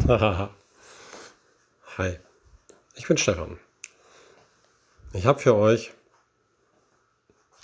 Hi, 1.98 2.16
ich 2.94 3.06
bin 3.06 3.18
Stefan. 3.18 3.58
Ich 5.12 5.26
habe 5.26 5.38
für 5.38 5.54
euch 5.54 5.92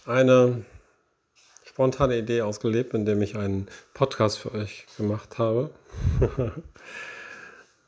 eine 0.04 0.64
spontane 1.64 2.18
Idee 2.18 2.42
ausgelebt, 2.42 2.94
indem 2.94 3.22
ich 3.22 3.36
einen 3.36 3.68
Podcast 3.94 4.38
für 4.38 4.52
euch 4.52 4.86
gemacht 4.96 5.38
habe, 5.38 5.70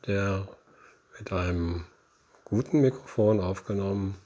der 0.07 0.49
mit 1.19 1.33
einem 1.33 1.85
guten 2.45 2.81
Mikrofon 2.81 3.41
aufgenommen 3.41 4.17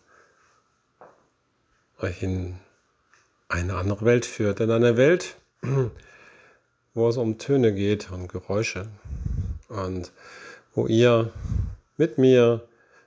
euch 2.01 2.23
in 2.23 2.59
eine 3.49 3.77
andere 3.77 4.05
Welt 4.05 4.25
führt. 4.25 4.61
In 4.61 4.71
eine 4.71 4.97
Welt, 4.97 5.37
wo 6.95 7.09
es 7.09 7.17
um 7.17 7.39
Töne 7.39 7.75
geht 7.75 8.11
und 8.13 8.29
Geräusche 8.29 8.89
und 9.73 10.13
wo 10.75 10.87
ihr 10.87 11.31
mit 11.97 12.19
mir 12.19 12.67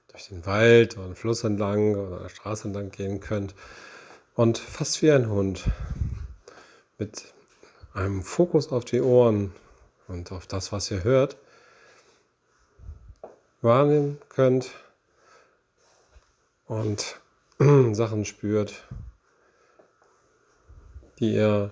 durch 0.09 0.27
den 0.27 0.45
Wald 0.45 0.97
oder 0.97 1.07
den 1.07 1.15
Fluss 1.15 1.43
entlang 1.43 1.95
oder 1.95 2.19
der 2.19 2.29
Straße 2.29 2.67
entlang 2.67 2.91
gehen 2.91 3.19
könnt 3.19 3.55
und 4.35 4.57
fast 4.57 5.01
wie 5.01 5.11
ein 5.11 5.29
Hund 5.29 5.65
mit 6.97 7.25
einem 7.93 8.23
Fokus 8.23 8.71
auf 8.71 8.85
die 8.85 9.01
Ohren 9.01 9.53
und 10.07 10.31
auf 10.31 10.47
das, 10.47 10.71
was 10.71 10.91
ihr 10.91 11.03
hört, 11.03 11.37
wahrnehmen 13.61 14.19
könnt 14.29 14.71
und 16.67 17.19
Sachen 17.93 18.25
spürt, 18.25 18.83
die 21.19 21.35
ihr 21.35 21.71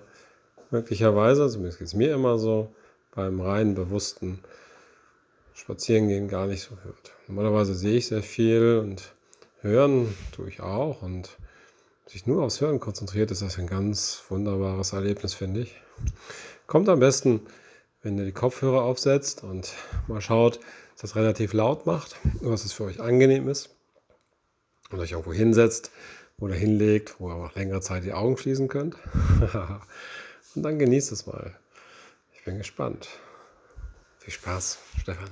möglicherweise, 0.70 1.48
zumindest 1.48 1.78
geht 1.78 1.88
es 1.88 1.94
mir 1.94 2.14
immer 2.14 2.38
so, 2.38 2.74
beim 3.14 3.40
rein 3.40 3.74
bewussten 3.74 4.42
Spazierengehen 5.54 6.28
gar 6.28 6.46
nicht 6.46 6.62
so 6.62 6.76
hört. 6.82 7.12
Normalerweise 7.28 7.74
sehe 7.74 7.96
ich 7.96 8.08
sehr 8.08 8.22
viel 8.22 8.78
und 8.82 9.14
hören 9.60 10.14
tue 10.32 10.48
ich 10.48 10.60
auch 10.60 11.02
und 11.02 11.38
sich 12.06 12.26
nur 12.26 12.42
aufs 12.42 12.60
Hören 12.60 12.80
konzentriert, 12.80 13.30
ist 13.30 13.42
das 13.42 13.58
ein 13.58 13.66
ganz 13.66 14.22
wunderbares 14.28 14.92
Erlebnis, 14.92 15.32
finde 15.32 15.60
ich. 15.60 15.80
Kommt 16.66 16.88
am 16.88 17.00
besten, 17.00 17.40
wenn 18.02 18.18
ihr 18.18 18.24
die 18.24 18.32
Kopfhörer 18.32 18.82
aufsetzt 18.82 19.42
und 19.42 19.72
mal 20.06 20.20
schaut, 20.20 20.60
dass 20.92 21.00
das 21.00 21.16
relativ 21.16 21.52
laut 21.52 21.86
macht, 21.86 22.16
was 22.40 22.64
es 22.64 22.72
für 22.72 22.84
euch 22.84 23.00
angenehm 23.00 23.48
ist 23.48 23.70
und 24.90 25.00
euch 25.00 25.12
irgendwo 25.12 25.32
hinsetzt 25.32 25.90
oder 26.38 26.54
hinlegt, 26.54 27.16
wo 27.18 27.30
ihr 27.30 27.36
auch 27.36 27.54
längere 27.54 27.80
Zeit 27.80 28.04
die 28.04 28.12
Augen 28.12 28.36
schließen 28.36 28.68
könnt. 28.68 28.96
und 30.54 30.62
dann 30.62 30.78
genießt 30.78 31.12
es 31.12 31.26
mal. 31.26 31.56
Ich 32.34 32.44
bin 32.44 32.58
gespannt. 32.58 33.08
Viel 34.18 34.32
Spaß, 34.32 34.78
Stefan. 35.00 35.30